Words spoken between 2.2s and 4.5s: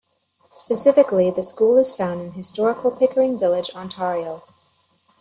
in historical Pickering Village, Ontario.